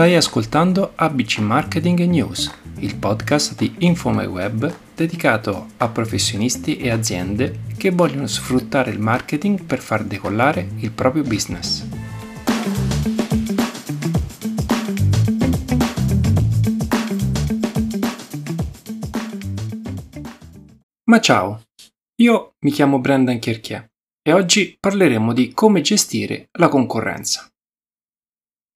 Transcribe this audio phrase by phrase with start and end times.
[0.00, 7.90] Stai ascoltando ABC Marketing News, il podcast di InfoMyWeb dedicato a professionisti e aziende che
[7.90, 11.86] vogliono sfruttare il marketing per far decollare il proprio business.
[21.04, 21.62] Ma ciao,
[22.22, 23.90] io mi chiamo Brendan Chierchier
[24.22, 27.48] e oggi parleremo di come gestire la concorrenza.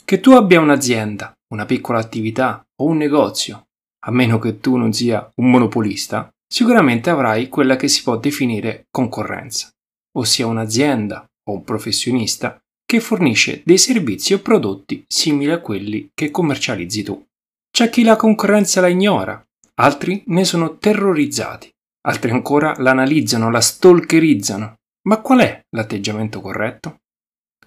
[0.05, 3.67] Che tu abbia un'azienda, una piccola attività o un negozio,
[4.07, 8.87] a meno che tu non sia un monopolista, sicuramente avrai quella che si può definire
[8.91, 9.71] concorrenza,
[10.19, 16.31] ossia un'azienda o un professionista che fornisce dei servizi o prodotti simili a quelli che
[16.31, 17.25] commercializzi tu.
[17.71, 19.43] C'è chi la concorrenza la ignora,
[19.81, 21.71] altri ne sono terrorizzati,
[22.07, 24.77] altri ancora l'analizzano, la stalkerizzano.
[25.07, 27.01] Ma qual è l'atteggiamento corretto?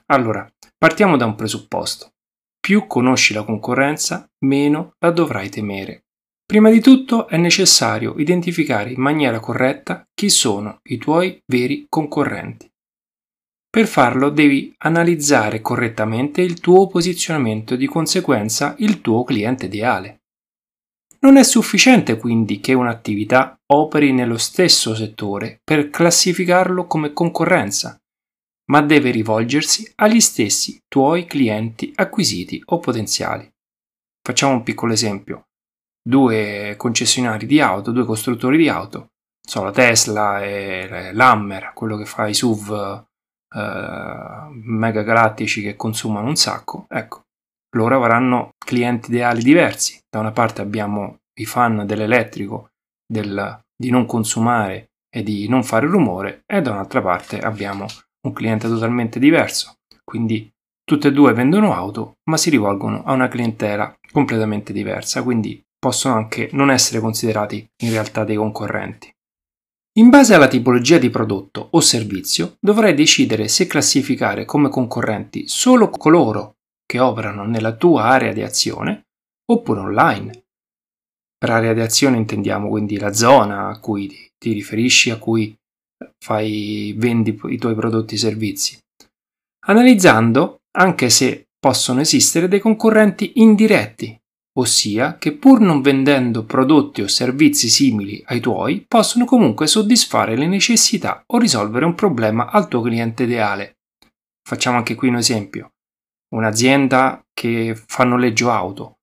[0.07, 2.13] Allora, partiamo da un presupposto.
[2.59, 6.05] Più conosci la concorrenza, meno la dovrai temere.
[6.45, 12.71] Prima di tutto è necessario identificare in maniera corretta chi sono i tuoi veri concorrenti.
[13.69, 20.21] Per farlo devi analizzare correttamente il tuo posizionamento e di conseguenza il tuo cliente ideale.
[21.27, 27.99] Non è sufficiente quindi che un'attività operi nello stesso settore per classificarlo come concorrenza,
[28.71, 33.45] ma deve rivolgersi agli stessi tuoi clienti acquisiti o potenziali.
[34.21, 35.47] Facciamo un piccolo esempio.
[36.01, 39.09] Due concessionari di auto, due costruttori di auto,
[39.45, 43.05] so, la Tesla e l'Hammer, quello che fa i SUV
[43.53, 47.23] eh, mega galattici che consumano un sacco, ecco,
[47.75, 49.99] loro avranno clienti ideali diversi.
[50.09, 52.69] Da una parte abbiamo i fan dell'elettrico,
[53.05, 57.85] del, di non consumare e di non fare rumore, e da un'altra parte abbiamo
[58.27, 59.75] un cliente totalmente diverso.
[60.03, 60.49] Quindi
[60.83, 66.15] tutte e due vendono auto, ma si rivolgono a una clientela completamente diversa, quindi possono
[66.15, 69.11] anche non essere considerati in realtà dei concorrenti.
[69.97, 75.89] In base alla tipologia di prodotto o servizio dovrai decidere se classificare come concorrenti solo
[75.89, 76.56] coloro
[76.87, 79.03] che operano nella tua area di azione
[79.51, 80.43] oppure online.
[81.37, 84.07] Per area di azione intendiamo quindi la zona a cui
[84.39, 85.55] ti riferisci, a cui
[86.17, 88.79] fai, vendi i tuoi prodotti e servizi,
[89.67, 94.19] analizzando anche se possono esistere dei concorrenti indiretti,
[94.57, 100.47] ossia che pur non vendendo prodotti o servizi simili ai tuoi, possono comunque soddisfare le
[100.47, 103.77] necessità o risolvere un problema al tuo cliente ideale.
[104.47, 105.73] Facciamo anche qui un esempio.
[106.29, 108.97] Un'azienda che fa noleggio auto,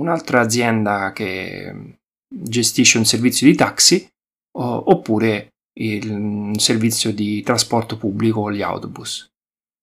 [0.00, 1.98] un'altra azienda che
[2.32, 4.08] gestisce un servizio di taxi,
[4.52, 5.48] oppure
[5.80, 9.28] il servizio di trasporto pubblico o gli autobus.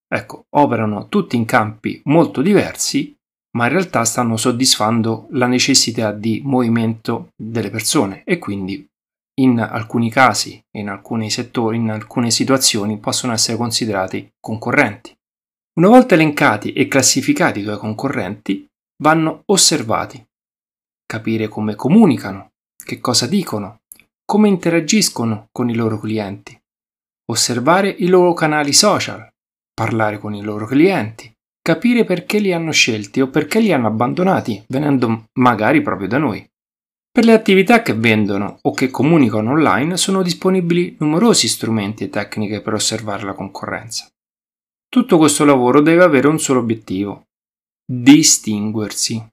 [0.07, 3.13] Ecco, operano tutti in campi molto diversi,
[3.57, 8.87] ma in realtà stanno soddisfando la necessità di movimento delle persone e quindi
[9.39, 15.16] in alcuni casi, in alcuni settori, in alcune situazioni possono essere considerati concorrenti.
[15.77, 18.65] Una volta elencati e classificati i tuoi concorrenti,
[19.03, 20.25] vanno osservati,
[21.05, 22.49] capire come comunicano,
[22.83, 23.81] che cosa dicono,
[24.25, 26.59] come interagiscono con i loro clienti,
[27.29, 29.29] osservare i loro canali social,
[29.71, 34.63] parlare con i loro clienti, capire perché li hanno scelti o perché li hanno abbandonati,
[34.69, 36.44] venendo magari proprio da noi.
[37.11, 42.61] Per le attività che vendono o che comunicano online sono disponibili numerosi strumenti e tecniche
[42.61, 44.07] per osservare la concorrenza.
[44.97, 47.27] Tutto questo lavoro deve avere un solo obiettivo,
[47.85, 49.23] distinguersi.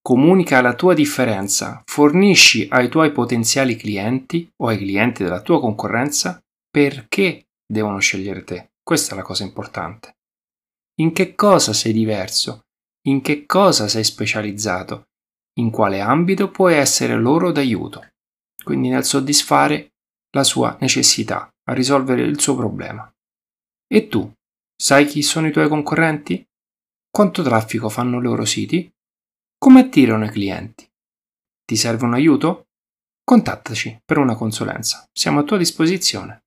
[0.00, 6.40] Comunica la tua differenza, fornisci ai tuoi potenziali clienti o ai clienti della tua concorrenza
[6.70, 8.70] perché devono scegliere te.
[8.80, 10.14] Questa è la cosa importante.
[11.00, 12.60] In che cosa sei diverso?
[13.08, 15.06] In che cosa sei specializzato?
[15.58, 18.10] In quale ambito puoi essere loro d'aiuto?
[18.62, 19.94] Quindi nel soddisfare
[20.36, 23.12] la sua necessità, a risolvere il suo problema.
[23.88, 24.32] E tu,
[24.76, 26.46] sai chi sono i tuoi concorrenti?
[27.10, 28.92] Quanto traffico fanno i loro siti?
[29.56, 30.88] Come attirano i clienti?
[31.64, 32.66] Ti serve un aiuto?
[33.22, 35.08] Contattaci per una consulenza.
[35.12, 36.42] Siamo a tua disposizione.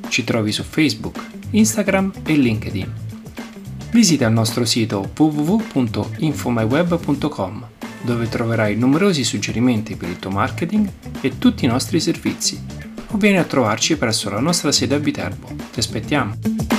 [0.09, 2.93] Ci trovi su Facebook, Instagram e LinkedIn.
[3.93, 7.67] Visita il nostro sito www.infomyweb.com
[8.03, 10.87] dove troverai numerosi suggerimenti per il tuo marketing
[11.23, 12.63] e tutti i nostri servizi
[13.11, 15.49] o vieni a trovarci presso la nostra sede a Viterbo.
[15.73, 16.78] Ti aspettiamo!